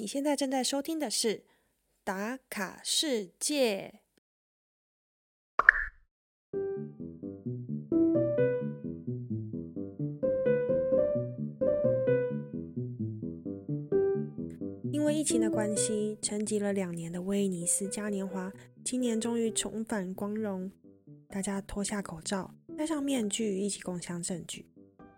[0.00, 1.36] 你现在正在收听的是
[2.02, 3.96] 《打卡世界》。
[14.90, 18.50] 因为疫情的关系，沉寂了两年的威尼斯嘉年华，
[18.82, 20.72] 今年终于重返光荣。
[21.28, 24.69] 大家脱下口罩，戴上面具，一起共享盛举。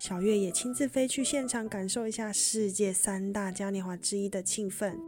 [0.03, 4.99] 小月也亲自飞去现场，感受一下世界三大嘉年华之一的气氛。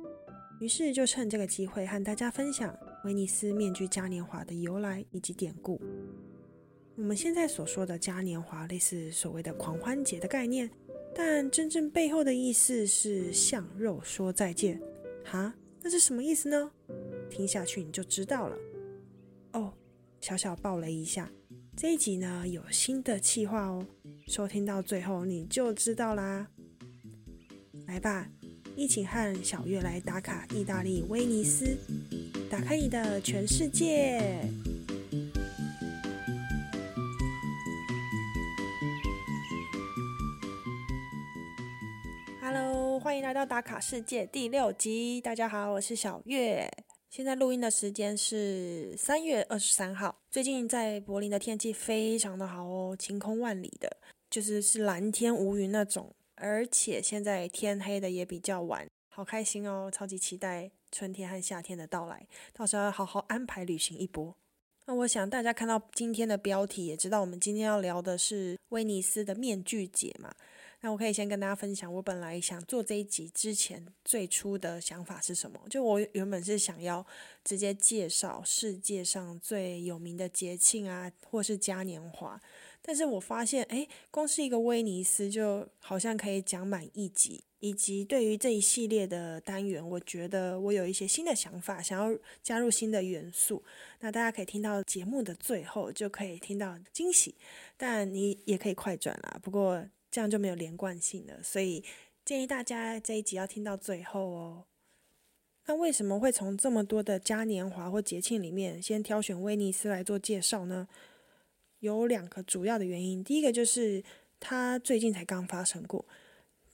[0.61, 5.81] 于是就趁这个机会和大家分享威尼斯面具嘉年华的由来以及典故。
[6.95, 10.71] 我们现在所说的嘉年华，类似所谓的狂欢节的概念。
[11.13, 14.81] 但真正背后的意思是向肉说再见，
[15.25, 15.53] 哈，
[15.83, 16.71] 那是什么意思呢？
[17.29, 18.57] 听下去你就知道了。
[19.55, 19.75] 哦，
[20.21, 21.29] 小小爆雷一下，
[21.77, 23.85] 这一集呢有新的企划哦，
[24.29, 26.47] 收听到最后你就知道啦。
[27.87, 28.29] 来吧，
[28.77, 31.77] 一起和小月来打卡意大利威尼斯，
[32.49, 34.49] 打开你的全世界。
[42.41, 45.21] Hello，欢迎来到打卡世界第六集。
[45.21, 46.71] 大家好，我是小月。
[47.15, 50.21] 现在录音的时间是三月二十三号。
[50.33, 53.99] 最近在柏林的天气非常的好哦，晴空万里的，
[54.29, 56.13] 就是是蓝天无云那种。
[56.35, 62.27] 而且现在天黑的也比较晚，好开心哦，超级期待春天和夏天的到来。
[62.53, 64.35] 到时候要好好安排旅行一波。
[64.87, 70.35] 那我想大家看到今天的标题，也知道我们今天要聊的是威尼斯的面具节嘛。
[70.85, 75.59] 那我可以先跟大家分享，我本来想做这一集之前最初的想法是什么？
[75.71, 77.07] 就我原本是想要
[77.43, 82.39] 直接介绍世界上最有名的节庆啊，或是嘉年华。
[82.83, 87.43] 但是我发现，哎，光是一个威尼斯就好像可以讲满一集。
[87.61, 93.65] 以及对于这一系列的单元，我觉得我有一些新的想法，想要加入新的元素。
[94.01, 97.35] 那大家可以听到节目的最后就可以听到惊喜，
[97.79, 99.41] 但你也可以快转啦。
[99.43, 99.83] 不过。
[100.15, 101.83] 这样就没有连贯性了，所以
[102.25, 104.65] 建议大家这一集要听到最后哦。
[105.67, 110.87] 那为什么会从这么多的嘉年华或节庆里面先挑选威尼斯来做介绍呢？
[111.81, 113.25] 有两个主要的原因。
[113.25, 114.05] 第一个就是
[114.39, 116.05] 它最近才刚发生过，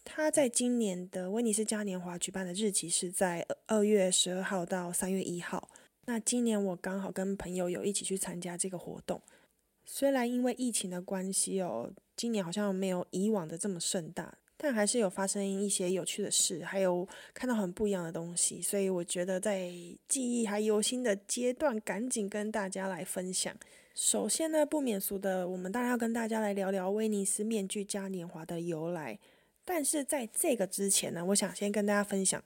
[0.04, 5.70] 它在今年的威尼斯嘉年华举办的日期是在二月十二号到三月一号。
[6.04, 9.22] 那今年我刚好跟朋友有一起去参加这个活动，
[9.84, 11.90] 虽然因为疫情的关系哦。
[12.16, 19.72] 今年好像没有以往的这么盛大，但还是有发生一些有趣的事，还有看到很不一样的东西，所以我觉得在
[20.06, 23.56] 记忆还犹新的阶段，赶紧跟大家来分享。
[23.94, 29.18] 首先呢，不免俗的，我们当然要跟大家来聊聊威尼斯面具嘉年华的由来。
[29.64, 32.44] 但是在这个之前呢，我想先跟大家分享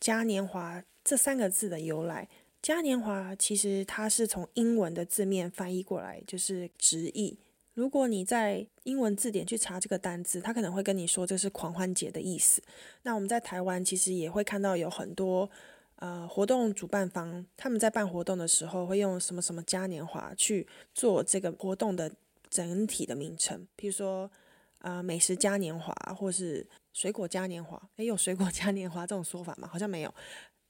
[0.00, 2.28] 嘉年华这三个字的由来。
[2.62, 7.36] 嘉年华其实它是从英文的字面翻译过来，就是直译。
[7.74, 12.62] 如果你在英文字典去查这个单字，它可能会跟你说这是狂欢节的意思。
[13.02, 15.50] 那我们在台湾其实也会看到有很多
[15.96, 22.12] 呃活动主办方他们在办活动的时候会用什么什么嘉年华去做这个活动的
[22.48, 24.30] 整体的名称，比如说
[24.78, 27.82] 呃美食嘉年华或是水果嘉年华。
[27.96, 29.66] 诶，有水果 嘉年华这种说法吗？
[29.66, 30.14] 好像没有。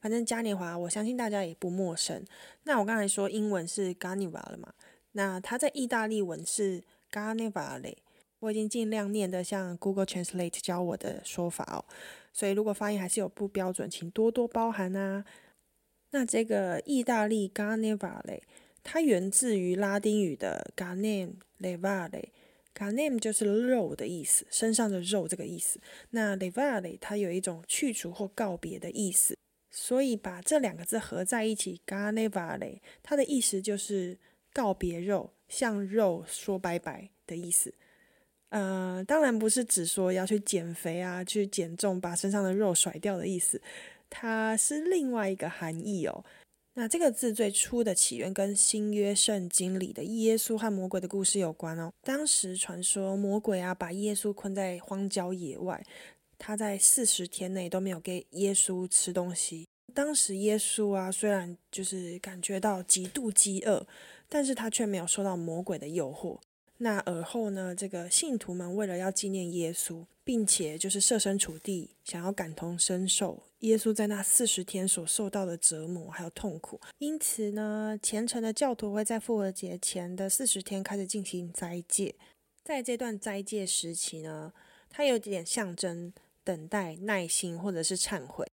[0.02, 2.24] 反正嘉年华，我相信大家也不陌生。
[2.64, 4.74] 那我刚才说英文是 Carnival 了嘛？
[5.12, 6.82] 那它在意大利文是
[7.12, 7.94] Carnevale，
[8.41, 11.84] 我已经尽量念的像 Google Translate 教我的说法哦，
[12.32, 15.24] 所以如果发音还是有不标准，请多多包涵啊。
[16.10, 18.41] 那这个意大利 Carnevale，
[18.82, 25.78] 它源自于拉丁语的 Carnem Levale，Carnem 就是肉的意思，身上的肉这个意思。
[26.10, 29.38] 那 Levale 它有一种去除或告别的意思，
[29.72, 34.19] 所以把这两个字合在一起 g a n e v a l e 它的意思就是。
[34.55, 37.72] 告别肉，向肉说拜拜的意思。
[38.50, 43.62] 呃，当然不是只说要去减肥啊，去减重，把身上的肉甩掉的意思。
[44.10, 46.22] 它是另外一个含义哦。
[46.75, 51.91] 那这个字最初的起源跟新约圣经里的耶稣和魔鬼的故事有关哦。
[52.03, 55.83] 当时传说魔鬼啊把耶稣困在荒郊野外，
[56.44, 59.68] 他在四十天内都没有给耶稣吃东西。
[59.94, 63.86] 当时耶稣啊虽然就是感觉到极度饥饿。
[64.34, 66.39] 但是他却没有受到魔鬼的诱惑。
[66.78, 67.74] 那而后呢？
[67.74, 82.15] 这个信徒们为了要纪念耶稣，并且就是设身处地想要感同身受耶稣在那四十天所受到的折磨还有痛苦，因此呢，虔诚的教徒会在复活节前的四十天开始进行斋戒。
[82.65, 84.54] 在这段斋戒时期呢，
[84.89, 86.10] 它有点象征
[86.44, 88.47] 等待、耐心或者是忏悔。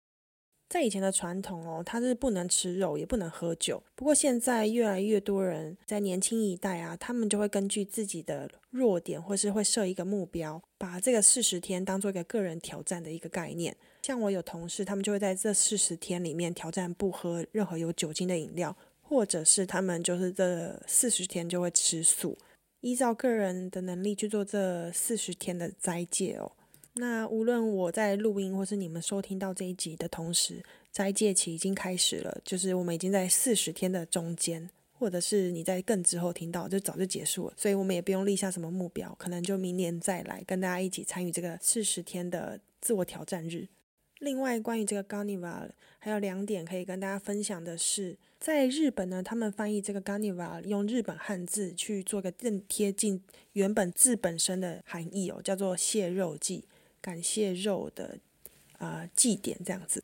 [0.69, 3.81] 在以前的传统哦，他是不能吃肉，也不能喝酒。
[3.95, 13.75] 不过现在越来越多人在年轻一代啊，他们就会根据自己的弱点，或是会设一个目标，把这个四十天当做一个个人挑战的一个概念。
[14.03, 22.37] 像我有同事，他们就会在这四十天里面挑战不喝任何有酒精的饮料，或者是他们就是这四十天就会吃素，
[22.81, 26.51] 依照个人的能力去做这四十天的斋戒哦。
[26.99, 30.61] 那无论我在录音，或是你们收听到这一集的同时，
[30.91, 43.69] 斋戒期已经开始了，就是我们已经在四十天的中间，或者是你在更之后听到，就早就结束了，所以我们也不用立下什么目标，可能就明年再来跟大家一起参与这个四十天的自我挑战日。
[44.19, 45.69] 另外，关于这个 Ganiva，
[45.99, 53.23] 还有两点可以跟大家分享的是，在日本呢，他们翻译这个 Ganiva 用日本汉字去做个更贴近
[53.53, 56.65] 原本字本身的含义哦，叫做蟹肉祭。
[57.01, 58.19] 感谢肉的
[58.77, 60.03] 啊祭典这样子，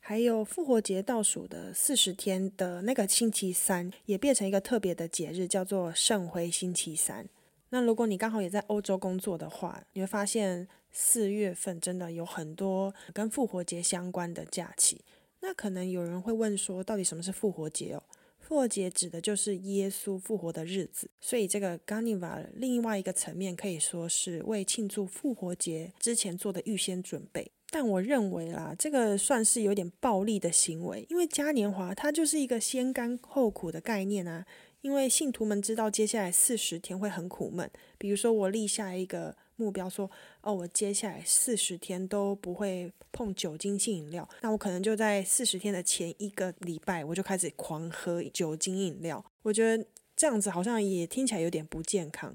[0.00, 7.28] 还有复活节倒数的四十天的那个星期三，也变成一个特别的节日，叫做圣辉星期三。
[7.70, 15.00] 那如果你刚好也在欧洲工作的话，你会发现四月份真的有很多跟复活节相关的假期。
[15.40, 18.02] 那可能有人会问说，到底什么是复活节哦？
[18.52, 27.50] 复活节指的就是耶稣复活的日子，所以这个 Ganiva 另外一个层面可以说是为庆祝复活节之前做的预先准备。
[27.70, 34.44] 但我认为啦，这个算是有点暴力的行为，因为嘉年华它就是一个先甘后苦的概念啊。
[34.82, 39.34] 因为信徒们知道接下来四十天会很苦闷，比如说我立下一个。
[39.56, 49.24] 目标说哦，我接下来四十天都不会碰酒精性饮料，那我可能就在四十天的前一个礼拜，我就开始狂喝酒精饮料。
[49.42, 49.86] 我觉得。
[50.14, 52.32] 这样子好像也听起来有点不健康。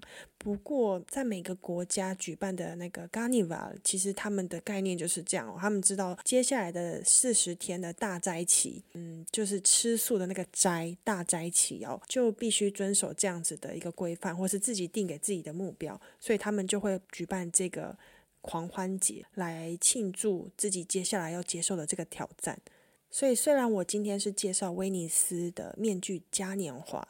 [0.48, 5.54] 不过，在每个国家举办的那个 Garniva，其实他们的概念就是这样。
[5.60, 16.00] 他们知道接下来的四十天的大斋期，嗯，就是吃素的那个斋大斋期哦，就必须遵守这样子的一个规范，或是自己定给自己的目标。
[16.18, 17.98] 所以他们就会举办这个
[18.40, 22.58] 狂欢节来庆祝自己接下来要接受的这个挑战。
[23.12, 27.06] 所以，虽然我今天是介绍威尼斯的面具嘉年华。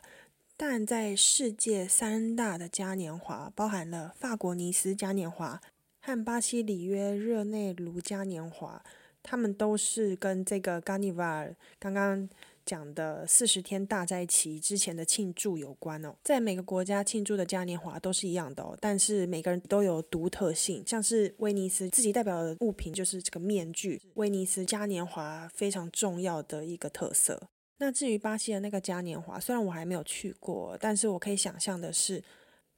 [0.59, 5.61] 但在世界三大的嘉年华，包含了法国尼斯嘉年华
[6.01, 8.83] 和巴西里约热内卢嘉年华，
[9.21, 12.27] 他们都是跟这个 Ganivar 刚刚
[12.65, 16.15] 讲的四十天大斋期之前的庆祝有关哦。
[16.23, 20.83] 在每个国家庆祝的嘉年华都是一样的哦，但是每个人都有独特性。
[20.87, 27.49] 像是威尼斯自己代表的物品就是这个面具，威尼斯嘉年华非常重要的一个特色。
[27.79, 32.23] 那至于巴西的那个嘉年华，虽然我还没有去过，但是我可以想象的是，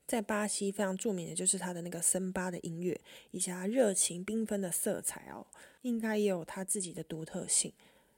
[0.05, 2.99] 在巴西非常著名的就是它的那个森巴的音乐，
[3.31, 5.47] 以及它热情缤纷的色彩哦，
[5.83, 7.71] 应该也有它自己的独特性。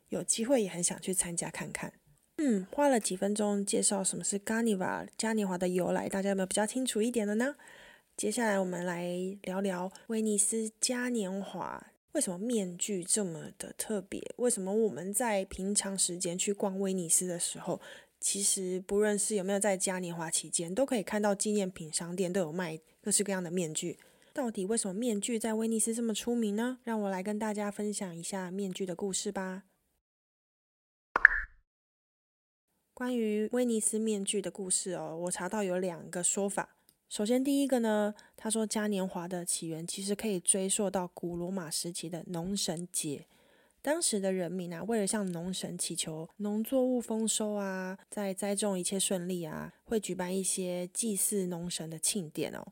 [0.10, 1.94] 有机会也很想去参加看看。
[2.38, 7.56] 嗯，花了几分钟介绍什么是 Garniva 嘉年华的由来，大家有没有比较清楚一点的呢？
[8.18, 9.07] 接下来我们来
[9.44, 11.90] 聊聊威尼斯嘉年华。
[12.13, 14.21] 为什么面具这么的特别？
[14.35, 17.79] 为什么我们在平常时间去逛威尼斯的时候，
[18.19, 23.97] 其实不论是有没有在嘉年华期间，都可以看到纪念品商店都有卖各式各样的面具。
[24.33, 26.79] 到底为什么面具在威尼斯这么出名呢？
[26.83, 29.63] 让我来跟大家分享一下面具的故事吧。
[32.94, 36.75] 关于威尼斯面具的故事哦，我查到有两个说法。
[37.11, 43.25] 首先，第一个呢，他说嘉年华的起源其实可以追溯到古罗马时期的农神节。
[43.81, 52.65] 当时的人民啊，为了向农神祈求农作物丰收啊，在栽种一切顺利啊，会举办一些祭祀农神的庆典哦。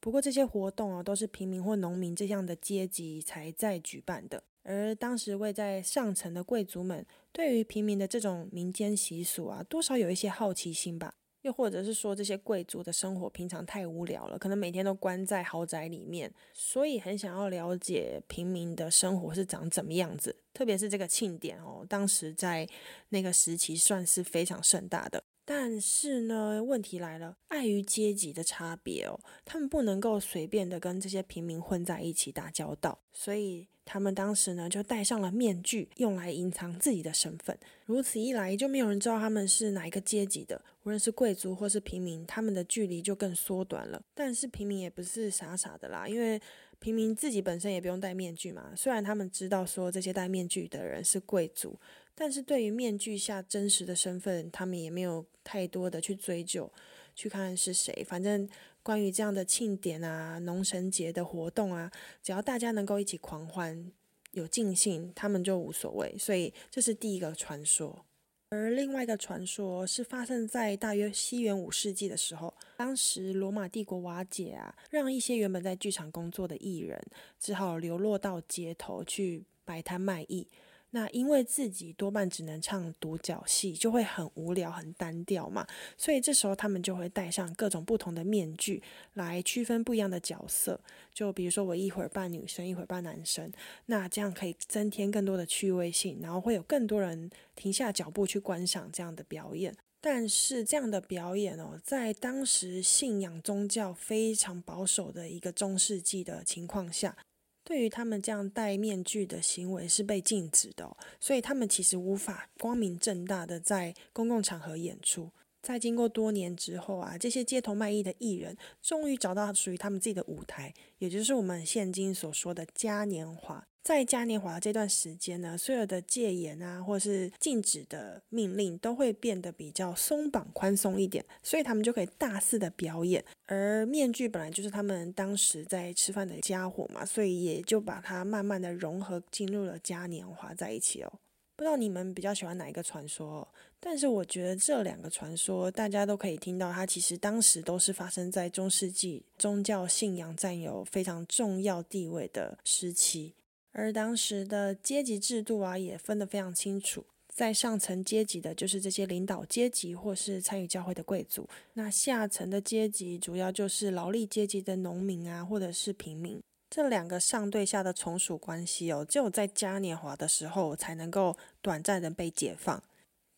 [0.00, 4.42] 不过这些活动哦，都是平民或农民这样的阶级才在举办的。
[4.64, 11.14] 而当时位在上层的贵族们，对于平民的这种民间习俗啊，多少有一些好奇心吧。
[11.44, 20.34] 又或者是说，这些贵族的生活平常太无聊了，可能每天都关在豪宅里面，所以很想要了解平民的生活是长怎么样子。
[20.54, 22.66] 特别是这个庆典哦，当时在
[23.10, 25.22] 那个时期算是非常盛大的。
[25.44, 33.68] 但是呢，问题来了，碍于阶级的差别哦，他们不能够随便的跟这些平民混在一起打交道，所以。
[33.86, 37.54] 他们当时呢，就戴上了面具，用来隐藏自己的身份。
[37.84, 40.58] 如此一来，就没有人知道他们是哪一个阶级的。
[40.84, 44.02] 无论是贵族或是平民，他们的距离就更缩短了。
[44.14, 46.40] 但是平民也不是傻傻的啦，因为
[46.78, 48.72] 平民自己本身也不用戴面具嘛。
[48.74, 51.78] 虽然他们知道说这些戴面具的人是贵族，
[52.14, 56.72] 但是对于面具下真实的身份，他们也没有太多的去追究，
[57.14, 58.04] 去看是谁。
[58.04, 58.48] 反正。
[58.84, 61.90] 关于这样的庆典啊、农神节的活动啊，
[62.22, 63.90] 只要大家能够一起狂欢，
[64.32, 66.14] 有尽兴，他们就无所谓。
[66.18, 68.04] 所以这是第一个传说。
[68.50, 77.02] 而另外一个传说是发生在大约西元五世纪的时候，当时罗马帝国瓦解啊，让一些原本在剧场工作的艺人
[77.40, 80.46] 只好流落到街头去摆摊卖艺。
[80.94, 85.66] 那因为自己多半只能唱独角戏，就会很无聊、很单调嘛，
[85.98, 88.80] 所以这时候他们就会戴上各种不同的面具
[89.14, 90.80] 来区分不一样的角色。
[91.12, 93.52] 就比如说我一会儿扮女生，一会儿扮男生，
[93.86, 99.76] 那这样可以增添更多的趣味性，然后会有更多人停下脚步去观赏这样的表演。
[100.00, 107.16] 但是这样的表演哦，在当时信仰宗教非常保守的一个中世纪的情况下。
[107.64, 115.30] 对于他们这样戴面具的行为是被禁止的，所以他们其实无法光明正大的在公共场合演出。
[115.62, 123.66] 在经过多年之后啊，这些街头卖艺的艺人终于找到属于他们自己的舞台，也就是我们现今所说的嘉年华。
[123.84, 133.22] 在嘉年华这段时间呢，所有的戒严啊，或是禁止的命令都会变得比较松绑、宽松一点，所以他们就可以大肆的表演。
[133.44, 141.12] 而面具本来就是他们当时在吃饭的家伙嘛，所以也就把它慢慢的融合进入了嘉年华在一起哦。
[141.54, 143.46] 不知道你们比较喜欢哪一个传说？
[143.78, 153.34] 但是我觉得这两个传说，大家都可以听到，它其实当时都是发生在中世纪宗教信仰占有非常重要地位的时期。
[153.74, 157.04] 而当时的阶级制度啊，也分得非常清楚。
[157.34, 166.40] 在上层阶级的，就是这些领导阶级或是参与教会的贵族；那下层的阶级，主要就是劳力阶级的农民啊，或者是平民。
[166.70, 172.80] 这两个上对下的从属关系哦，只有在嘉年华的时候才能够短暂的被解放。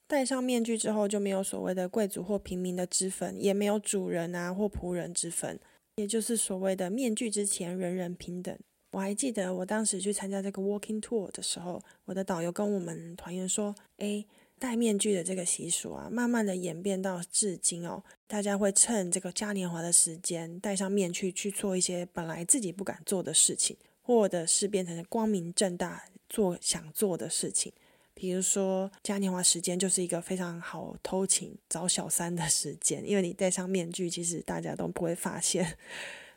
[0.07, 5.59] 戴上面具之后，就没有所谓的贵族或平民的之分，也没有主人啊或仆人之分，
[5.97, 8.55] 也就是所谓的面具之前人人平等。
[8.97, 14.27] 我还记得我当时去参加这个 walking tour 的时候，我的导游跟我们团员说：“诶，
[14.59, 27.71] 戴面具的这个习俗啊，慢慢的演变到至今哦，大家会趁这个嘉年华的时间戴上面具去做一些本来自己不敢做的事情，或者是变成光明正大做想做的事情。
[28.15, 35.77] 比如说嘉年华时间就是一个非常好偷情找小三的时间，因为你戴上面具，其实大家都不会发现。”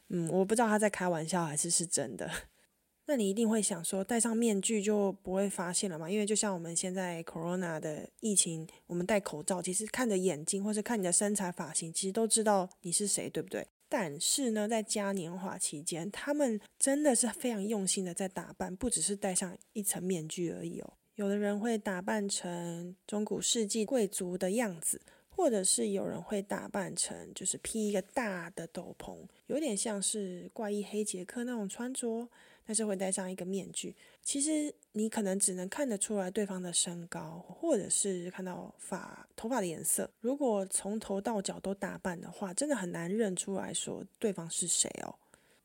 [0.09, 2.29] 嗯，我不知道他在开玩笑还是是真的。
[3.05, 6.07] 那你一定会想说，戴上面具就不会发现了吗？
[6.07, 13.67] 因为就像我们现在 corona 的疫情，我们戴口罩，其实看着眼睛或是看你的身材发型，其实都知道你是谁，对不对？
[13.87, 20.93] 但是呢，在嘉年华期间，他们真的是非常用心的在打扮，不只是戴上一层面具而已哦。
[21.15, 25.01] 有的人会打扮成中古世纪贵族的样子。
[25.39, 29.15] 或者是有人会打扮成，就是披一个大的斗篷，
[29.47, 32.27] 有点像是怪异黑杰克那种穿着，
[32.65, 33.95] 但是会戴上一个面具。
[34.21, 40.11] 其实你可能只能看得出来对方的身高，或者是看到发头发的颜色。
[40.19, 45.15] 如果从头到脚都打扮的话，真的很难认出来说对方是谁哦。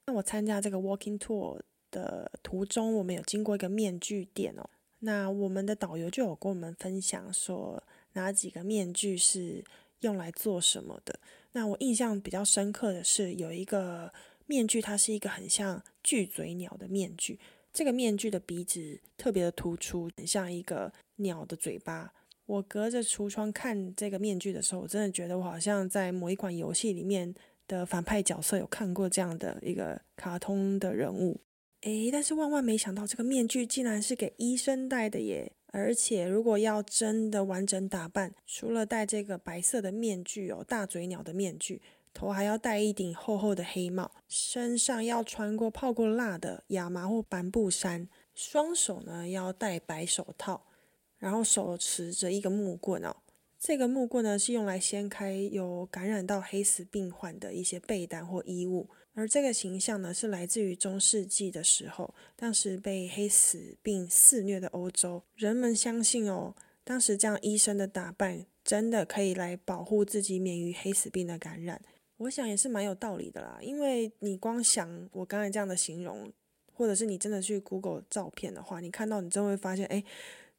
[0.07, 7.83] 那我参加这个 walking tour 的途中，我们有经过一个面具店哦，那我们的导游就有跟我们分享说。
[8.14, 9.62] 哪几个面具是
[10.00, 11.21] 用来做什么的？
[11.52, 14.12] 那我印象比较深刻的是有一个
[14.47, 17.38] 面具，它是一个很像巨嘴鸟的面具。
[17.73, 22.12] 这个面具的鼻子特别的突出，很像一个鸟的嘴巴。
[22.47, 27.35] 我隔着橱窗看这个面具的时候，我真的觉得我好像在某一款游戏里面
[27.66, 31.40] 的反派角色有看过这样的一个卡通的人物。
[31.80, 35.52] 诶，但是万万没想到，这个面具竟然是给医生戴的耶！
[35.76, 50.64] 而且，如果要真的完整打扮，除了戴这个白色的面具哦，大嘴鸟的面具，头还要戴一顶厚厚的黑帽，身上要穿过泡过蜡的亚麻或帆布衫，双手呢要戴白手套，
[51.19, 53.16] 然后手持着一个木棍哦。
[53.59, 58.88] 这个木棍呢是用来掀开有感染到黑死病患的一些被单或衣物。
[59.14, 71.80] 而这个形象呢，是来自于中世纪的时候，当时被黑死病肆虐的欧洲，人们相信哦，当时这样医生的打扮真的可以来保护自己免于黑死病的感染。
[72.16, 76.33] 我想也是蛮有道理的啦，因为你光想我刚才这样的形容，
[76.73, 80.04] 或者是你真的去 Google 照片的话，你看到你真会发现，哎。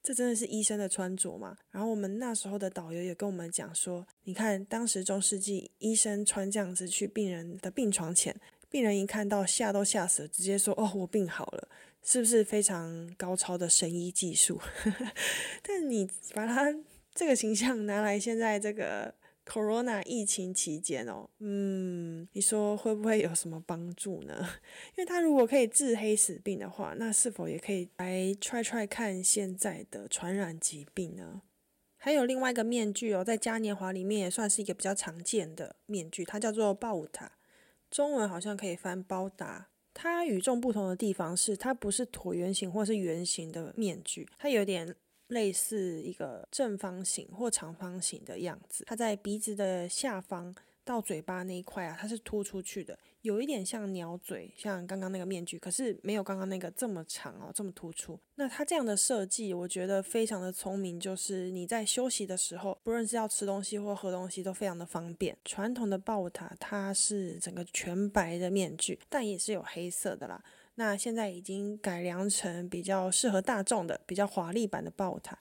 [0.05, 1.57] 这真的是医生的穿着吗？
[1.71, 11.67] 然后我们那时候的导游也跟我们讲说，你看当时中世纪医生穿这样子去病人的病床前，病人一看到吓都吓死了，直接说：“哦，我病好了。”
[12.07, 14.62] 是不是非常高超的神医技术？
[15.63, 16.71] 但你把他
[17.15, 19.12] 这个形象拿来现在这个
[19.45, 24.33] Corona 疫情期间哦，嗯，你说会不会有什么帮助呢？
[24.97, 31.43] 因为它如果可以治黑死病的话，那是否也可以来 try try 看现在的传染疾病呢？
[31.97, 37.31] 还有另外一个面具哦，在嘉年华里面也算是一个比较常见的面具，它叫做鲍塔，
[37.91, 39.69] 中文好像可以翻包达。
[39.93, 44.95] 它与众不同的地方是，它不是椭圆形或是圆形的面具，它有点。
[45.27, 50.53] 类似一个正方形或长方形的样子，它在鼻子的下方
[50.84, 58.20] 到嘴巴那一块啊，它是凸出去的，有一点像鸟嘴，像刚刚那个面具，可是没有刚刚那个这么长哦，这么突出。
[58.36, 65.36] 那它这样的设计，我觉得非常的聪明，就是你在休息的时候，不论是要吃东西或喝东西，都非常的方便。
[65.44, 70.44] 传统的豹塔它是整个全白的面具，但也是有黑色的啦。
[70.75, 75.39] 那现在已经改良成比较适合大众的、比较华丽版的豹塔。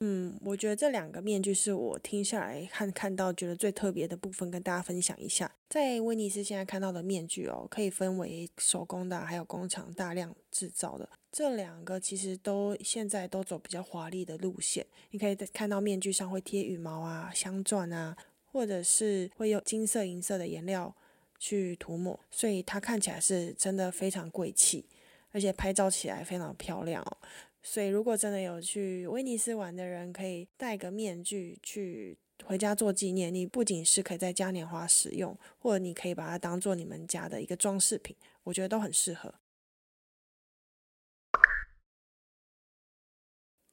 [0.00, 5.50] 嗯，我觉得这两个面具是我听下来看看到觉得最特别的部分，跟大家分享一下。
[5.70, 11.08] 在威尼斯现在看到的面具哦，可以分为手工的，还有工厂大量制造的。
[11.32, 14.86] 这两个其实都现在都走比较华丽的路线。
[15.12, 18.14] 你可以看到面具上会贴羽毛啊、镶钻啊，
[18.52, 20.94] 或者是会用金色、银色的颜料。
[21.38, 24.86] 去涂抹，所以它看起来是真的非常贵气，
[25.32, 27.18] 而且拍照起来非常漂亮哦。
[27.62, 33.34] 所以如果真的有去威尼斯玩的人，可以戴个面具去回家做纪念。
[33.34, 38.14] 你不仅是可以在嘉年华使用，或者你可以把它当做你们家的一个装饰品，
[38.44, 39.34] 我觉得都很适合。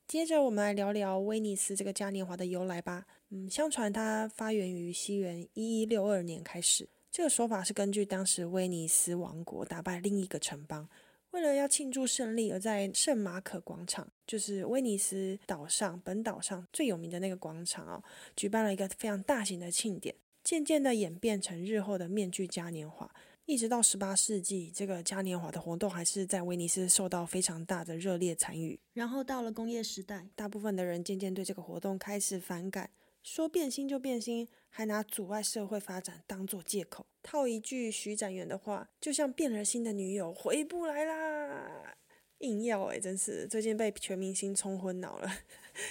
[0.07, 3.05] 接着我们来聊聊威尼斯这个嘉年华的由来吧。
[3.29, 6.89] 嗯，相传它发源于西元一一六二年开始。
[7.13, 10.89] 这个说法是根据当时威尼斯王国打败另一个城邦，
[11.29, 18.03] 为了要庆祝胜利，而在圣马可广场，就是威尼斯岛上本岛上最有名的那个广场哦，
[18.35, 23.07] 举办了一个非常大型的庆典，渐渐的演变成日后的面具嘉年华。
[23.45, 28.79] 一直到十八世纪，这个嘉年华的活动还是在威尼斯受到非常大的热烈参与。
[28.93, 32.89] 然后到了工业时代，大部分的人渐渐对这个活动开始反感。
[33.21, 37.05] 说变心就变心，还拿阻碍社会发展当做借口。
[37.21, 41.95] 套一句徐展元的话，就像变了心的女友回不来啦，
[42.39, 45.31] 硬要诶，真是最近被全明星冲昏脑了。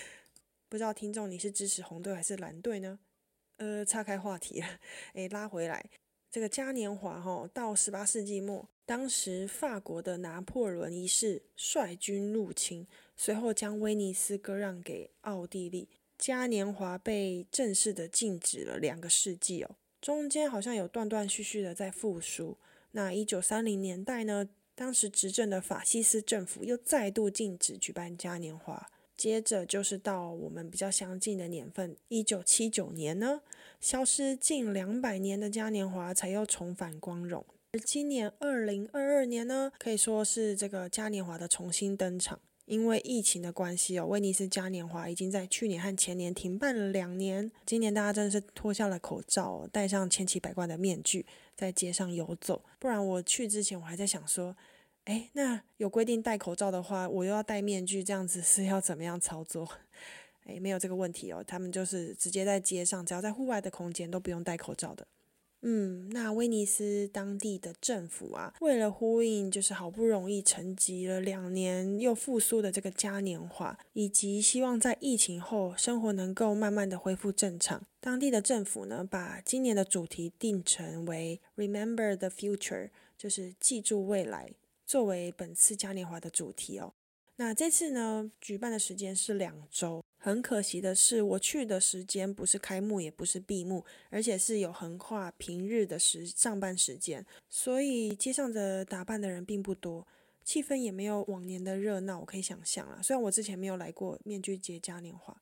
[0.69, 2.99] 不知道听众你是支持红队还是蓝队呢？
[3.59, 4.67] 呃，岔开话题了，
[5.15, 5.89] 诶，拉回来，
[6.29, 15.89] 这个嘉年华哈，到十八世纪末，当时法国的拿破仑一世率军入侵，随后将威尼斯割让给奥地利。
[16.23, 22.57] 嘉年华被正式的禁止了两个世纪哦，中间好像有断断续续的在复苏。
[22.93, 28.89] 那一九三零年代呢，当时执政的法西斯政府又再度禁止举办嘉年华。
[29.17, 33.41] 接着就是到我们比较相近的年份，一九七九年呢，
[33.81, 37.45] 消失近两百年的嘉年华才又重返光荣。
[37.73, 42.39] 而今年二零二二年呢，可以说是这个嘉年华的重新登场。
[42.65, 47.51] 因为疫情的关系哦，威尼斯嘉年华已经在去年和前年停办了两年。
[47.67, 52.65] 今年大家真的是脱下了口罩，戴上千奇百怪的面具，在街上游走。
[52.79, 54.57] 不然我去之前，我还在想说，
[55.05, 59.69] 哎，那有规定戴口罩的话，我又要戴面具，这样子是要怎么样操作？
[60.45, 65.07] 哎，没有这个问题哦，他们就是直接在街上，只要在户外的空间都不用戴口罩的。
[65.65, 84.51] 嗯，那威尼斯当地的政府啊，为了呼应就是好不容易沉寂了两年又复苏的这个嘉年华，以及希望在疫情后生活能够慢慢的恢复正常，当地的政府呢，把今年的主题定成为 Remember the Future，就是记住未来，
[84.85, 86.93] 作为本次嘉年华的主题哦。
[87.37, 90.03] 那这次呢，举办的时间是两周。
[90.25, 100.07] 很可惜的是，我去的时间不是开幕，也不是闭幕，而且是有横跨平日的时上班时间，所以街上的打扮的人并不多，
[100.45, 102.21] 气氛也没有往年的热闹。
[102.21, 105.37] 我可以想象了，虽然我之前没有来过面具节嘉年华，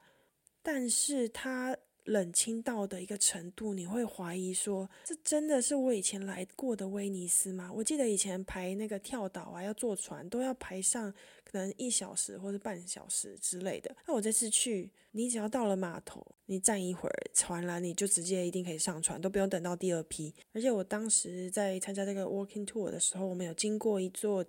[0.62, 1.76] 但是它。
[2.04, 7.70] 冷清到的一个程度，你会怀疑说，这真的是我以前来过的威尼斯吗？
[7.72, 11.12] 我记得以前排那个跳岛啊，要坐船都要排上
[11.44, 13.94] 可能一小时或者半小时之类的。
[14.06, 20.34] 那我这次去，你只要到了码头，你站一会儿，船来你就直接一定可以上船，都不用等到第二批。
[20.52, 24.44] 而且我当时在参加这个 walking tour 的时候，我们有经过一座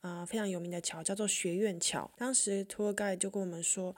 [0.00, 2.10] 啊非常有名的桥，叫做学院桥。
[2.16, 3.94] 当时 tour guide 就跟我们说，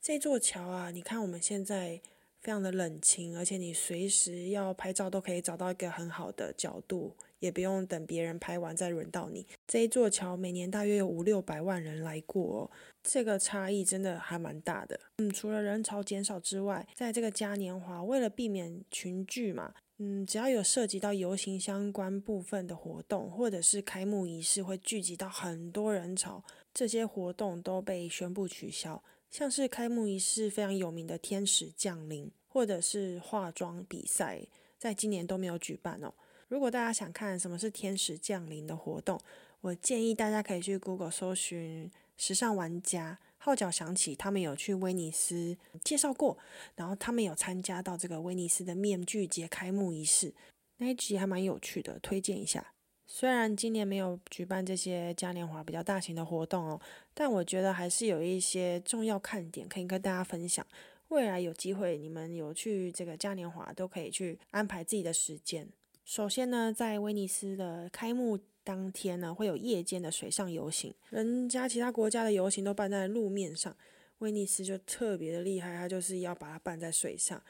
[0.00, 2.00] 这座桥啊，你看我们现在。
[2.42, 9.46] 非常的冷清，而且你随时要拍照都可以找到一个很好的角度，也不用等别人拍完再轮到你。
[9.68, 12.68] 这一座桥每年大约有五六百万人来过，
[13.04, 14.98] 这个差异真的还蛮大的。
[15.18, 26.42] 嗯，除了人潮减少之外，在这个嘉年华，为了避免群聚嘛，嗯，只要有涉及到游行相关部分的活动，或者是开幕仪式会聚集到很多人潮，
[26.74, 29.00] 这些活动都被宣布取消。
[29.32, 34.46] 像是开幕仪式非常有名的天使降临，或者是化妆比赛，
[34.78, 36.12] 在今年都没有举办哦。
[36.48, 39.18] 如果大家想看什么是天使降临的活动，
[39.62, 46.36] 我建议大家可以去 Google 搜寻“时尚玩家”，号角响起，他们有去威尼斯介绍过，
[46.76, 50.34] 然后他们有参加到这个威尼斯的面具节开幕仪式，
[50.76, 52.74] 那一集还蛮有趣的，推荐一下。
[53.14, 56.80] 虽然今年没有举办这些嘉年华比较大型的活动哦，
[57.12, 60.66] 但我觉得还是有一些重要看点可以跟大家分享。
[61.08, 65.68] 未来有机会，你们有去这个嘉年华，都可以去安排自己的时间。
[66.06, 70.94] 首先呢，在威尼斯的开幕当天呢，会有夜间的水上游行。
[71.10, 73.76] 人家其他国家的游行都办在路面上，
[74.20, 77.42] 威尼斯就特别的厉害，它就是要把它办在水上。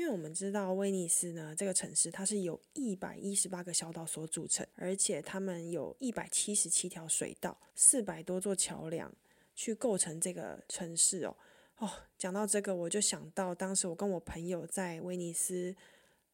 [0.00, 9.12] 因为我们知道威尼斯呢，这个城市它是由一百一十八个小岛所组成，而且他们有一百七十七条水道，四百多座桥梁
[9.54, 11.36] 去构成这个城市哦。
[11.76, 15.76] 哦，讲到这个，我就想到当时我跟我朋友在威尼斯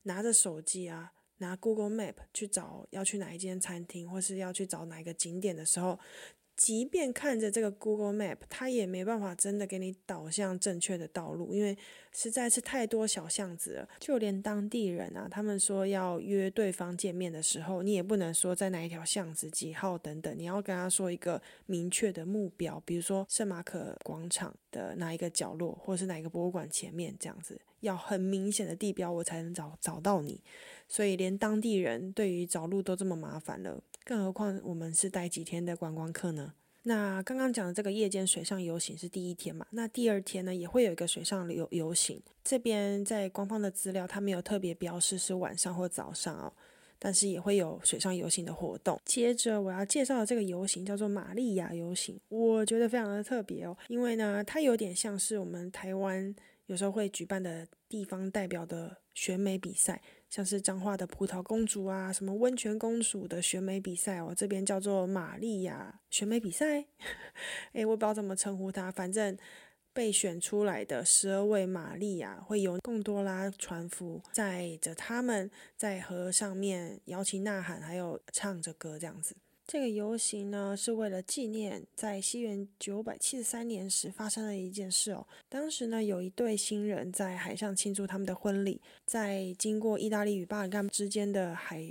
[0.02, 5.98] 拿着手机啊，拿 Google Map 去找要去哪一间餐厅，或是要去找哪一个景点的时候。
[6.56, 11.76] 即便看着这个 Google Map，它也没办法真的给你导向正确的道路，因为
[12.12, 13.88] 实在是太多小巷子了。
[14.00, 30.40] 就连当地人啊，他们说要约对方见面的时候，你也不能说在哪一条巷子几号等等，你要跟他说一个明确的目标，比如说圣马可广场的哪一个角落，或是哪一个博物馆前面这样子，要很明显的地标，我才能找找到你。
[30.88, 33.82] 所以连当地人对于找路都这么麻烦了。
[34.06, 36.54] 更何况我们是待几天的观光客呢？
[36.84, 39.66] 那刚刚讲的这个夜间水上游行是第一天嘛？
[39.70, 42.22] 那第二天呢也会有一个水上游游行。
[42.44, 46.52] 这边在官方的资料，它没有特别标示是晚上或早上哦，
[47.00, 49.00] 但是也会有水上游行的活动。
[49.04, 56.32] 接着我要介绍的这个游行叫做玛利亚游行，我觉得非常的特别哦，因为呢它有点像是我们台湾
[56.66, 60.00] 有时候会举办的地方代表的选美比赛。
[60.36, 66.84] 像是彰化的葡萄公主啊，什么温泉公主的选美比赛哦，这边叫做玛丽亚选美比赛。
[67.72, 69.34] 诶，我不知道怎么称呼她，反正
[69.94, 79.34] 被选出来的十二位玛丽亚会有贡多拉船夫载着他们在河上面摇旗呐喊，还有唱着歌这样子。
[79.66, 85.26] 这个游行呢，是为了纪念在西元九百七十三年时发生的一件事哦。
[85.48, 91.84] 当时呢，有一对新人在海上庆祝他们的婚礼，在经过意大利与巴尔干之间的海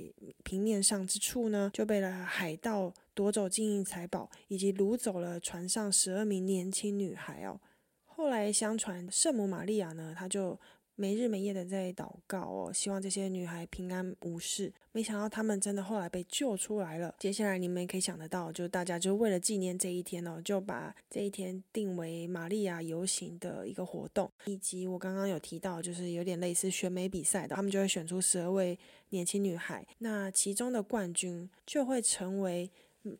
[0.45, 7.59] 平面上之处呢，就被了海盗夺走金银财宝，以及掳走了船上十二名年轻女孩哦。
[8.05, 10.57] 后来相传，圣母玛利亚呢，她就。
[10.95, 14.73] 没日没夜的在祷告哦，希望这些女孩平安无事。
[14.93, 17.13] 没想到她们真的后来被救出来了。
[17.19, 24.31] 接下来你们也可以想得到，就大家就为了纪念这一天哦，就把这一天定为玛利亚游行的一个活动。
[24.45, 28.79] 以及我刚刚有提到，就是有点类似选美比赛的，他们就会选出十二位
[29.09, 32.71] 年轻女孩，那其中的冠军就会成为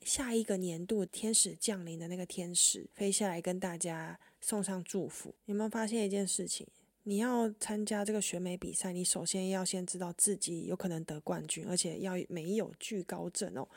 [0.01, 5.35] 下一个年度天使降临的那个天使，飞下来跟大家送上祝福。
[5.45, 6.65] 有没有发现一件事情？
[7.07, 13.67] 你要参加这个选美比赛，你首先要先知道自己有可能得冠军，而且要没有惧高症哦。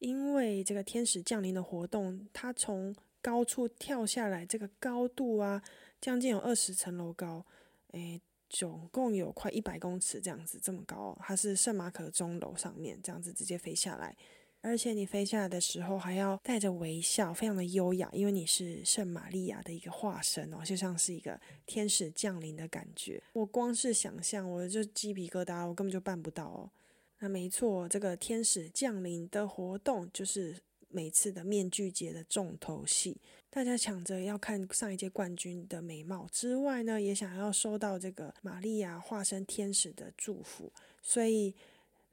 [0.00, 5.62] 因为这个天使降临的活动，它从高处跳下来，这个高度啊，
[6.00, 7.46] 将近有二十层楼高，
[7.92, 11.18] 诶，总共有快一百公尺这样子这么高哦。
[11.20, 14.16] 它是圣马可钟楼上面这样子直接飞下来。
[14.62, 23.20] 而且你飞下来的时候还要带着微笑，非常的优雅，因为你是圣玛利亚的一个化身哦，就像是一个天使降临的感觉。
[23.32, 26.70] 我光是想象我就鸡皮疙瘩，我根本就办不到哦。
[27.18, 30.56] 那没错，这个天使降临的活动就是
[30.88, 33.20] 每次的面具节的重头戏，
[33.50, 40.72] 大家抢着要看上一届冠军的美貌之外呢，也想要收到这个玛利亚化身天使的祝福，
[41.02, 41.52] 所以。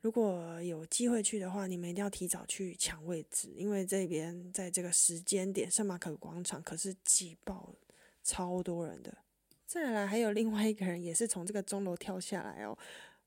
[0.02, 7.76] 如果有机会去的话，你们一定要提早去抢位置，因为这边在这个时间点，圣马可广场可是挤爆了，
[8.24, 9.18] 超多人的。
[9.66, 12.78] 再来，还有另外一个人也是从这个钟楼跳下来哦。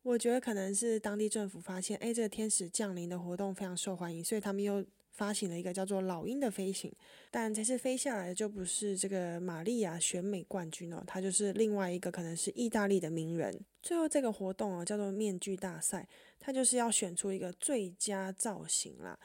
[0.02, 6.92] 我觉得可能是当地政府发现，哎，这个天使降临的活动非常受欢迎，所以他们又发行了一个叫做“老鹰”的飞行，
[7.30, 13.60] 但这次飞下来的就不是这个玛利亚选美冠军哦，他就是另外一个可能是意大利的名人。
[13.82, 16.08] 最后这个活动哦叫做面具大赛，
[16.40, 19.18] 它就是要选出一个最佳造型啦。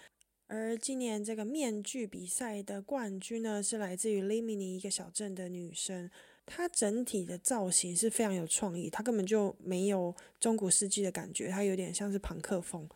[0.48, 6.10] 而今年这个面具比赛的冠军呢，是来自于利米尼一个小镇的女生。
[6.46, 12.88] 她整体的造型是非常有创意，她根本就没有中古世纪的感觉，她有点像是朋克风。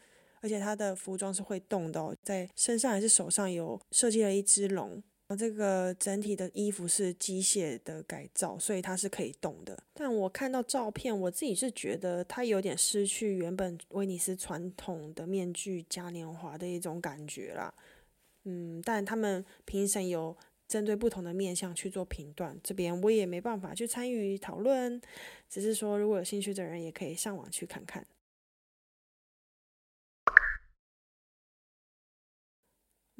[0.41, 5.01] 而且它的服装是会动的哦，在身上还是手上有设计了一只龙。
[5.37, 9.81] 这个整体的衣服是机械的改造，所以它是可以动的。
[9.93, 17.73] 但我看到照片，我自己是觉得它有点失去原本威尼斯传统的面具嘉年华的一种感觉啦。
[18.43, 20.35] 嗯，但他们评审有
[20.67, 24.99] 针对不同的面向去做评断，这边我也没办法去参与讨论，
[25.47, 28.05] 只是说如果有兴趣的人也可以上网去看看。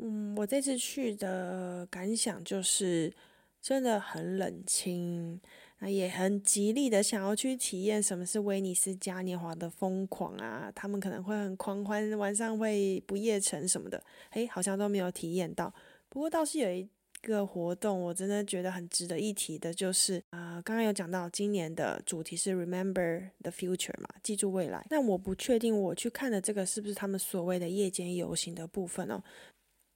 [0.03, 3.13] 嗯，我这次去的感想就是
[3.61, 5.39] 真的很冷清，
[5.77, 10.71] 那也很极力的想要去体验什么是威尼斯嘉年华的疯狂啊！
[10.73, 15.71] 他们可能会很狂欢，晚上会不夜城什么的，诶，好像都没有体验到。
[16.09, 16.89] 不过倒是有一
[17.21, 24.83] 个活动，我真的觉得很值得一提的，就是啊，刚刚有讲到今年的主题是 Remember the Future 嘛，记住未来。
[24.89, 29.21] 但我不确定我去看的这个是不是他们所谓的夜间游行的部分哦。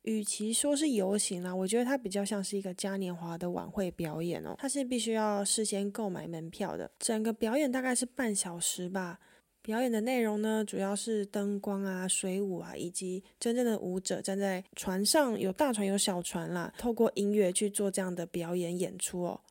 [0.06, 4.56] 与其说是游行啦，我觉得它比较像是一个嘉年华的晚会表演哦。
[4.58, 9.20] 它是必须要事先购买门票的，整个表演大概是半小时吧。
[9.64, 19.42] 表演的内容呢，主要是灯光啊、水舞啊，以及真正的舞者站在船上，有大船有小船啦，透过音乐去做这样的表演演出哦。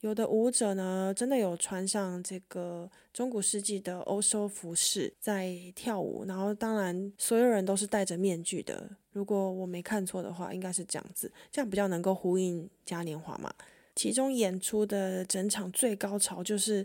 [0.00, 8.88] 有的舞者呢，真的有穿上这个中古世纪的欧洲服饰在跳舞，然后当然所有人都是戴着面具的。
[9.12, 13.52] 如果我没看错的话，应该是这样子，这样比较能够呼应嘉年华嘛。
[13.94, 16.84] 其中演出的整场最高潮就是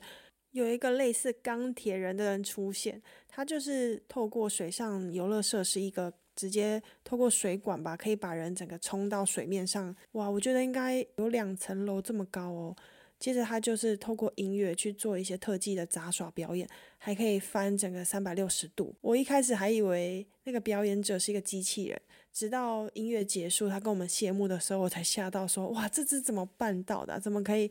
[0.52, 9.93] 有一个类似钢铁人的人出现，他就是透过水上游乐设施一个直接透过水管吧，可以把人整个冲到水面上。
[10.13, 12.76] 哇，我觉得应该有两层楼这么高哦。
[13.21, 18.95] 接着他就是透过音乐去做一些特技的杂耍表演，还可以翻整个三百六十度。
[18.99, 22.01] 我一开始还以为那个表演者是一个机器人，
[22.34, 27.19] 直到音乐结束，他跟我们谢幕的时候，我才吓到说：“哇，这只怎么办到的？
[27.19, 27.69] 怎么可以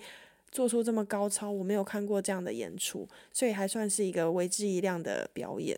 [0.53, 1.51] 做出这么高超？
[1.51, 5.77] 我没有看过这样的演出，所以还算是一个为之一亮的表演。”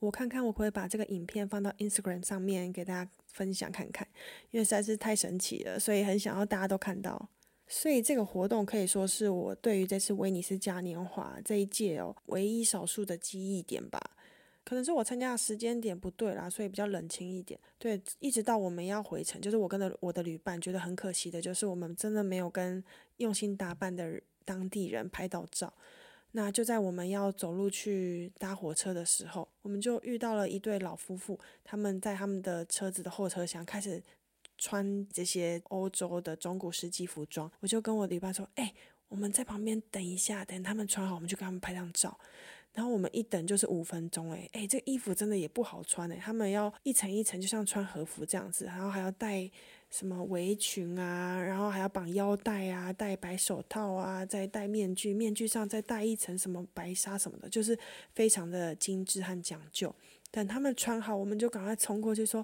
[0.00, 4.06] 我看看我可以把这个影片放到 Instagram 上面给大家分享看看，
[4.50, 7.28] 因为实在是太神奇了，所以很想要大家都看到。
[7.66, 14.00] 所以这个活动可以说是我对于这次威尼斯嘉年华这一届哦唯一少数的记忆点吧。
[14.64, 17.60] 可能是我参加的时间点不对啦，所以比较冷清一点。
[17.78, 22.82] 对，一直到我们要回程，就是我跟的我的旅伴觉得很可惜的，就是我们真的没有跟
[23.18, 25.72] 用心打扮的当地人拍到照。
[26.32, 34.02] 那就在我们要走路去搭火车的时候，我们就遇到了一对老夫妇，他们在他们的车子的后车厢开始。
[34.64, 38.72] 穿这些欧洲的中古世纪服装，我就跟我旅伴说：“哎，
[39.08, 42.18] 我们在旁边等一下，等他们穿好，我们就跟他们拍张照。”
[42.72, 49.50] 然后我们一等就是五分钟，哎哎，这衣服真的也不好穿哎，他们要一层一层，就像穿和服这样子，然后还要戴
[49.90, 57.78] 什么围裙啊，然后还要绑腰带啊，戴白手套啊，再戴面具，面具上再戴一层什么白纱什么的，就是
[58.14, 59.94] 非常的精致和讲究。
[60.30, 62.42] 等他们穿好，我们就赶快冲过去说。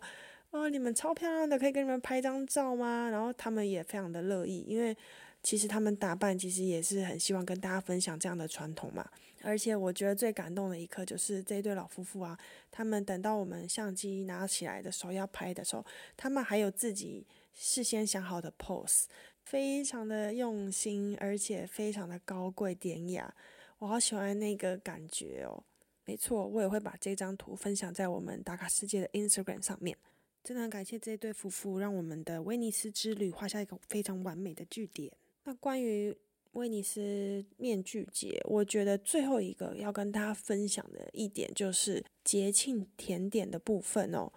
[0.50, 3.08] 哦，你们超漂亮的，可以跟你们拍张照吗？
[3.08, 4.96] 然后他们也非常的乐意，因为
[5.44, 9.08] 其实他们打扮其实也是很希望跟大家分享这样的传统嘛。
[9.42, 12.36] 而且我觉得最感动的一刻就是这一对老夫妇啊，
[12.70, 15.86] 他们等到我们相机拿起来的时候要拍的时候，
[16.16, 19.04] 他们还有自己事先想好的 pose，
[19.44, 23.32] 非常的用心，而且非常的高贵典雅。
[23.78, 25.62] 我好喜欢那个感觉哦。
[26.04, 29.96] 没错，我也会把这张图分享在我们打卡世界的 Instagram 上面。
[30.42, 35.12] 真的很感谢这对夫妇，让我们的威尼斯之旅画下一个非常完美的句点。
[35.44, 36.16] 那关于
[36.53, 44.33] 威尼斯面具节，我觉得最后一个要跟大家分享的一点就是节庆甜点的部分哦。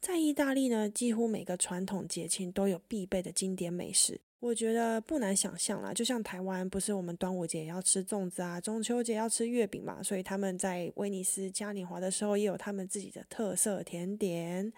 [0.00, 5.92] 在意大利呢，几乎每个传统节庆都有必备的经典美食，我觉得不难想象啦。
[5.92, 14.72] 就像台湾，不是我们端午节要吃粽子啊，中秋节要吃月饼嘛，所以他们在威尼斯嘉年华的时候，也有他们自己的特色甜点。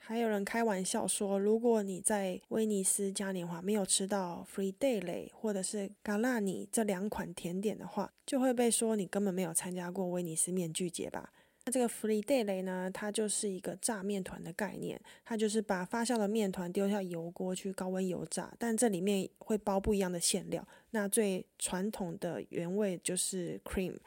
[0.00, 11.32] 还有人开玩笑说，如果你在威尼斯嘉年华没有吃到 Free Day 或者是 Galani 这两款甜点的话，就会被说你根本没有参加过威尼斯面具节吧。
[11.66, 20.66] 那这个弗里戴雷呢，它就是一个炸面团的概念，它就是把发酵的面团丢下油锅去高温油炸，但这里面会包不一样的馅料。
[20.92, 23.98] 那最传统的原味就是 cream。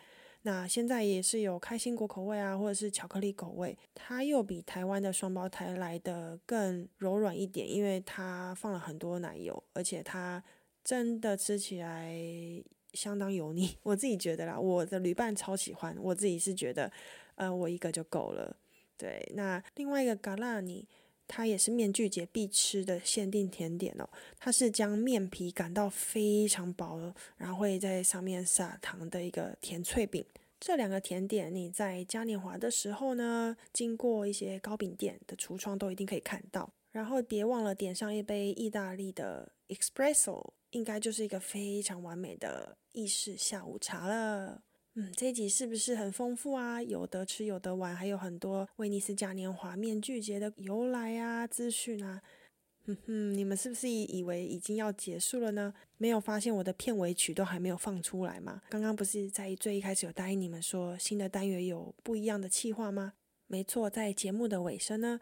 [0.43, 10.43] 那现在也是有开心果口味啊，或者是巧克力口味，它又比台湾的双胞胎来的更柔软一点，因为它放了很多奶油，而且它
[10.83, 12.15] 真的吃起来
[12.93, 13.77] 相当油腻。
[13.83, 16.91] 我自己觉得啦，我的旅伴超喜欢，我自己是觉得，
[17.35, 18.57] 呃，我一个就够了。
[18.97, 20.87] 对，那另外一个嘎拉尼，
[21.33, 30.25] 它也是面具节必吃的限定甜点哦，它是将面皮擀到非常薄，然后会在上面撒糖的一个甜脆饼。
[30.59, 36.69] 这两个甜点，你在嘉年华的时候呢，经过一些糕饼店的橱窗都一定可以看到。
[36.91, 44.61] 然后别忘了点上一杯意大利的 espresso，应该就是一个非常完美的意式下午茶了。
[44.95, 46.83] 嗯，这一集是不是很丰富啊？
[46.83, 52.21] 有得吃有得玩，还有很多威尼斯嘉年华面具节的由来啊、资讯啊。
[52.85, 55.73] 哼哼，你们是不是以为已经要结束了呢？
[55.97, 58.61] 没有发现我的片尾曲都还没有放出来吗？
[58.69, 63.13] 刚刚不是在最一开始有答应你们说新的单元有不一样的企划吗？
[63.47, 65.19] 没错，在节目的尾声呢，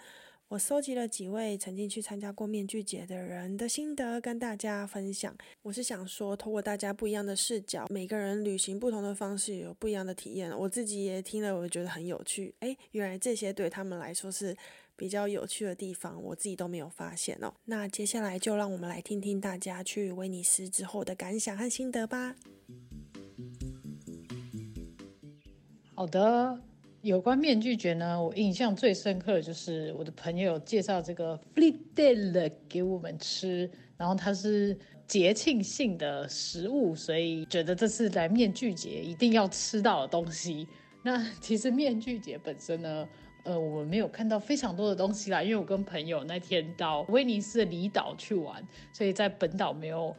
[0.50, 5.36] 我搜集了几位曾经去参加过面具节的人的心得跟大家分享。
[5.62, 10.52] 我是想说，透过大家不一样的视角，每个人旅行不同的方式有不一样的体验。
[10.58, 12.56] 我自己也听了，我觉得很有趣。
[12.62, 14.58] 诶，原来这些对他们来说是。
[15.00, 17.54] 比较有趣的地方，我自己都没有发现哦。
[17.64, 22.36] 那接下来就让我们来听听大家去威尼斯之后的感想和心得吧。
[25.96, 26.60] 好的，
[27.02, 40.68] 有关面具节呢，我印象最深刻的就是我的朋友介绍这个 f l i p d e l 给我们吃，然后它是节庆性的食物，所以觉得这次来面具节一定要吃到的东西。
[41.02, 43.08] 那其实面具节本身呢？
[43.46, 50.14] 呃，我们没有看到非常多的东西啦，因为我跟朋友那天到威尼斯的离岛去玩，所以在本岛没有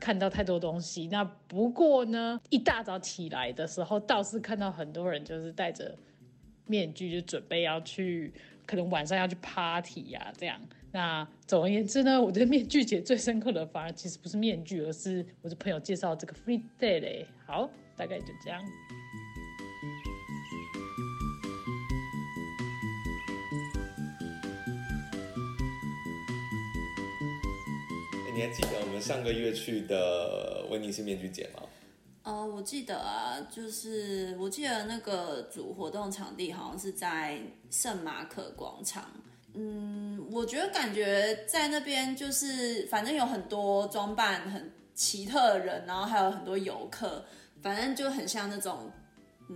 [0.00, 1.06] 看到太多东西。
[1.06, 5.96] 那不过呢，一大早起来的时候，倒是看到很多人就是带着
[6.66, 8.32] 面具，就准备要去，
[8.66, 10.60] 可能晚上要去 party 呀，这样。
[10.92, 17.26] 那总而言之呢，我对面具节最深刻的，反而其实不是面具，而是我的朋友介绍这个 free day 嘞。
[17.46, 18.62] 好，大概就这样。
[28.36, 31.62] 你还记得我们上个月去的威尼斯面具节吗？
[32.24, 37.38] 呃，我记得啊，就是我记得那个主活动场地好像是在
[37.70, 39.04] 圣马可广场。
[39.52, 47.24] 嗯，我觉得感觉在那边就是反正有很多装扮很奇特的人，然后还有很多游客，
[47.62, 48.90] 反正就很像那种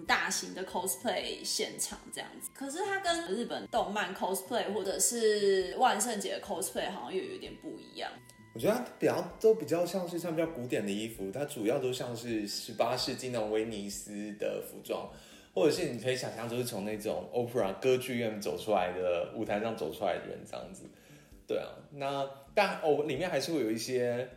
[0.06, 2.50] 大型的 cosplay 现场这样子。
[2.54, 8.12] 可是它跟日本动漫 cosplay 或者是万圣节 cosplay 好像又有点不一样。
[8.58, 15.08] 我觉得它比较都比较像是像比较古典的衣服，它主要都像是十八世纪那种威尼斯的服装，
[15.54, 20.82] 或者是你可以想象就是从那种 opera 歌剧院走出来的舞台上走出来的人这样子。
[21.46, 24.28] 对啊，那但哦里面还是会有一些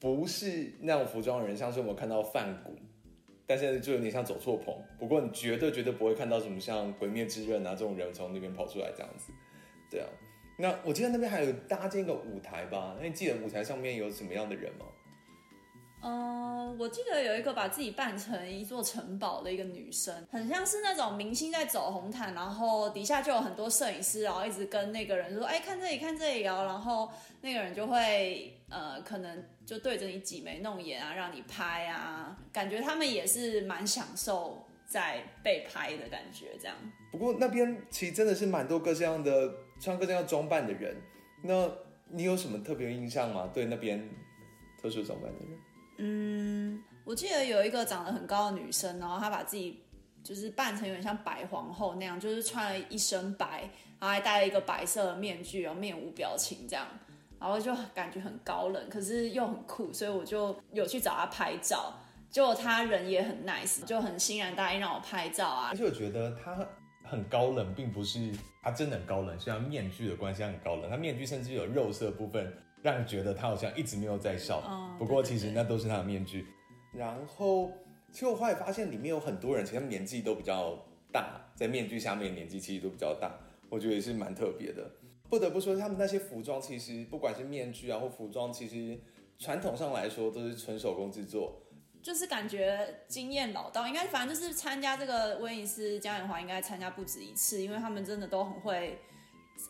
[0.00, 2.74] 不是那种服装的人，像是我们看到范古，
[3.46, 4.74] 但现在就有点像走错棚。
[4.98, 9.32] 不过你绝对绝对不会看到什么像鬼灭之刃啊这种人从那边跑出来这样子。
[9.88, 10.08] 对啊。
[10.56, 12.94] 那我记得那边还有搭建一个舞台吧？
[13.00, 14.86] 那你记得舞台上面有什么样的人吗？
[16.04, 27.08] 嗯，我记得有一个把自己扮成一座城堡的一个女生，很像是那种明星在走红毯，然后底下就有很多摄影师，然后一直跟那个人说：“哎，看这里，看这里哦。”然后
[27.40, 36.76] 那个人就会呃，可能就对着你挤眉弄眼啊，让你拍啊，感觉他们也是蛮享受在被拍的感觉，这样。
[37.12, 39.54] 不过那边其实真的是蛮多各式样的。
[39.82, 40.96] 穿各种样装扮的人，
[41.42, 41.68] 那
[42.08, 43.50] 你有什么特别印象吗？
[43.52, 44.08] 对那边
[44.80, 45.58] 特殊装扮的人？
[45.98, 49.82] 嗯，我记得有一个长得很高的女生，然后她把自己
[50.22, 53.62] 就是扮成有点像白皇后那样，就是穿了一身白，
[53.98, 56.86] 然后还戴了一个白色的面具，然后面无表情这样，
[57.40, 61.92] 然后就感觉很高冷，可是又很酷，所以我就有去找她拍照，
[62.30, 65.70] 结果她人也很 nice，就很欣然答应让我拍照啊。
[65.72, 66.64] 而且我觉得她。
[67.04, 70.88] 很高冷，并不是他真的很高冷，是他面具的关系很高冷。
[70.88, 74.62] 他面具甚至有肉色部分，让人觉得他好像一直没有在笑。
[74.98, 76.46] 不过其实那都是他的面具。
[76.92, 77.72] 然后，
[78.12, 80.78] 其实我后来发现里面有很多人，其实年纪都比较
[81.12, 83.34] 大，在面具下面年纪其实都比较大，
[83.68, 84.88] 我觉得也是蛮特别的。
[85.28, 89.00] 不得不说，他们那些服装其实不管是面具啊或服装，其实
[89.38, 91.58] 传统上来说都是纯手工制作。
[92.02, 98.98] 就是感觉经验老道，应该反正就是参加这个威尼斯嘉年华，应该参加不止一次，因为他们真的都很会，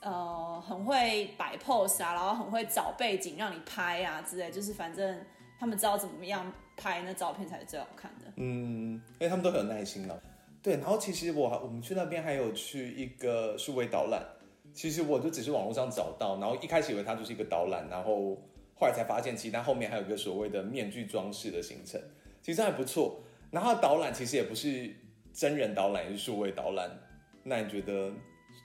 [0.01, 5.21] 呃，很会摆 pose 啊，然后很会找背景让你拍啊之类，就是反正
[5.61, 8.33] 他们知道怎么样拍那照片才是最好看的。
[8.37, 10.19] 嗯，因为他们都很有耐心啊。
[10.63, 14.25] 对，然后其实我我们去那边还有去一个数位导览，
[14.73, 18.37] 其实我就只是网络上找到，然后一开始以为它就是一个导览，然后
[18.75, 22.01] 后来才发现，其实它后面还有一个所谓的面具装饰的行程。
[22.43, 24.95] 其实还不错，然后导览其实也不是
[25.33, 26.91] 真人导览，也是数位导览。
[27.45, 28.13] 那你觉得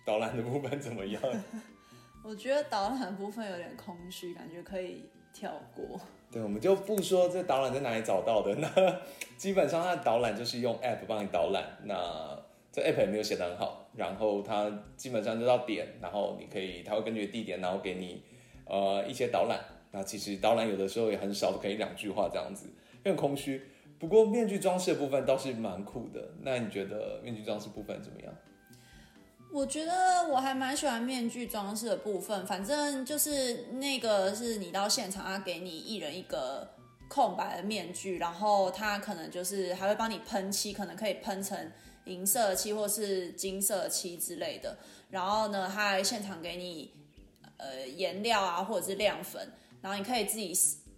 [0.05, 1.21] 导览的部分怎么样？
[2.23, 5.99] 我觉得导览的部分有点空虚，感觉可以跳过。
[6.29, 8.53] 对，我们就不说这导览在哪里找到的。
[8.55, 8.67] 那
[9.37, 11.63] 基本上它的导览就是用 App 帮你导览。
[11.83, 12.37] 那
[12.71, 18.21] 这 App 也没有写得很好，然后它基本上就到点，然后你可以，它会根据地点，然后给你
[18.65, 19.59] 呃一些导览。
[19.91, 22.69] 那其实导览有的时候也很少，可以两句话这样子。
[23.07, 23.63] 更空虚，
[23.97, 26.29] 不过面具装饰的部分倒是蛮酷的。
[26.41, 28.33] 那你觉得面具装饰部分怎么样？
[29.49, 32.45] 我觉得我还蛮喜欢面具装饰的部分。
[32.45, 36.69] 反正就是那个是你到现场，他给你一人一个
[37.07, 41.71] 空白的面具，然后他可能就是还会帮你喷漆，可能可以喷成
[42.03, 44.77] 银色漆或是金色漆之类的。
[45.09, 46.91] 然后呢，他还现场给你
[47.55, 49.49] 呃颜料啊，或者是亮粉，
[49.81, 50.53] 然后你可以自己。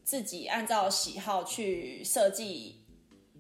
[0.10, 2.78] 自己按照喜好去设计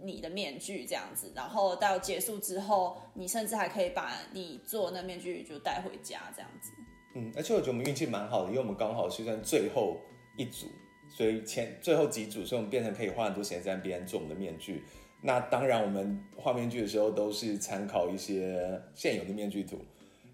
[0.03, 6.72] 你的面具，这样子，然后到结束之后，你甚至还可以把你做那面具就带回家，这样子。
[7.15, 9.97] 嗯，而且我觉得我们运气蛮好的，因为我们刚好是在最后
[10.38, 10.67] 一组，
[11.09, 14.84] 所以前最后几组，所以我们变成可以花很多时间在那边做我们的面具。
[15.24, 19.80] 那当然，我们画面具的时候都是参考一些现有的面具图，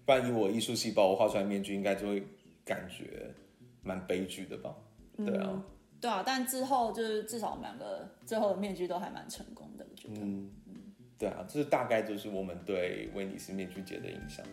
[0.04, 2.22] 不然以我艺术细胞，我画出来面具应该就会
[2.62, 3.34] 感觉
[3.82, 4.76] 蛮悲剧的吧？
[5.16, 5.64] 对啊。
[6.00, 10.14] 对啊，但之后就是至少我们两个最后的面具都还蛮成功的，我觉得。
[10.20, 10.74] 嗯嗯，
[11.18, 14.44] 对啊，这是大概就是我们对威尼斯面具节的印象。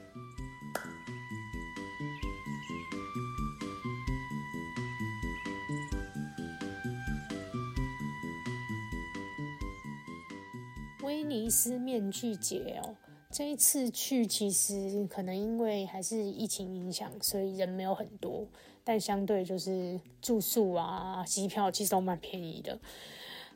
[11.03, 12.95] 威尼斯面具节哦，
[13.33, 18.45] 这一次去其实可能因为还是疫情影响，所以人没有很多。
[18.83, 22.79] 但相对就是住宿啊、机票其实都蛮便宜的。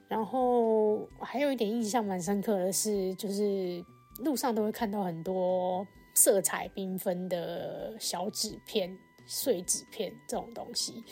[0.07, 3.85] 然后还有一点印象蛮深刻的是，就是
[4.23, 8.97] 路上都会看到很多色彩缤纷的小纸片、
[9.27, 11.03] 碎纸片这种东西。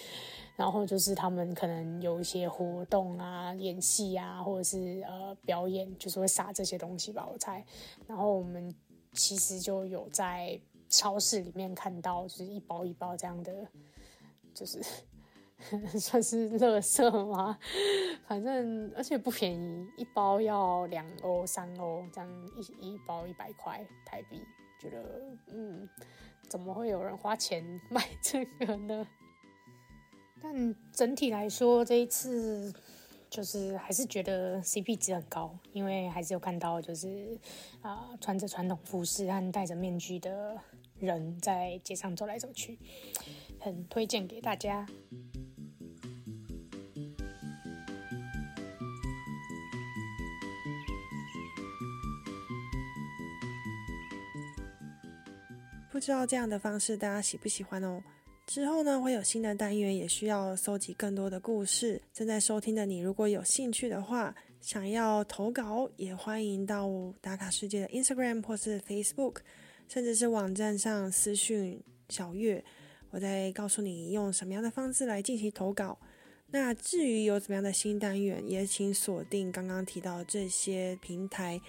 [0.55, 7.63] 然后就是他们可能有一些活动啊、演戏啊，或者是呃表演，就是会撒这些东西吧，我猜。
[8.07, 8.73] 然后我们
[9.13, 13.67] 其实就有在超市里面看到，就是一包一包这样的。
[14.53, 14.81] 就是
[15.99, 17.59] 算是乐色吗？
[18.25, 22.49] 反正而且不便宜，一包要两欧、三欧这样，
[22.79, 24.41] 一一包一百块台币。
[24.79, 25.89] 觉得嗯，
[26.47, 29.05] 怎么会有人花钱 买这个呢？
[30.47, 32.71] 但整体来说，这一次
[33.31, 37.35] 就是还是觉得 CP 值很高，因为还是有看到就是
[37.81, 40.55] 啊，穿着传统服饰和戴着面具的
[40.99, 42.77] 人在街上走来走去。
[43.59, 44.85] 很推荐给大家。
[55.91, 58.03] 不知道这样的方式大家喜不喜欢哦？
[58.45, 62.01] 之后呢会有新的单元，也需要搜集更多的故事。
[62.13, 66.87] 正在收听的你，如果有兴趣的话，想要投稿，也欢迎到
[67.19, 69.37] 打卡世界的 Instagram 或是 Facebook，
[69.87, 72.63] 甚至是网站上私讯小月。
[73.09, 75.97] 我再告诉你用什么样的方式来进行投稿。
[76.47, 81.59] 那至于有怎么样的新单元，也请锁定刚刚提到这些平台，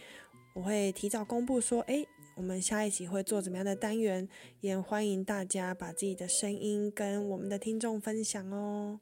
[0.53, 2.07] 我会提早公布说，诶，
[2.37, 4.29] 我们下一集会做怎么样的单元，
[4.61, 9.01] 也欢迎大家把自己的声音跟我们的听众分享哦。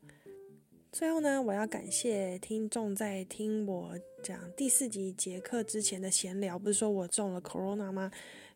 [0.93, 8.09] 最后呢，我要感谢听众在听我讲第四集杰克之前的闲聊，不是说我中了 corona 吗？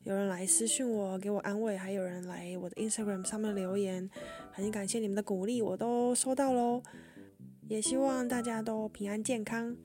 [0.05, 4.09] 有人来私讯我，给我安慰，还有人来我的 Instagram 上面留言，
[4.53, 6.81] 很感谢你们的鼓励，我都收到喽。
[7.67, 9.77] 也希望大家都平安健康。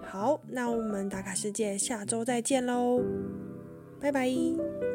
[0.00, 3.02] 好，那我们打卡世界下周再见喽，
[4.00, 4.89] 拜拜。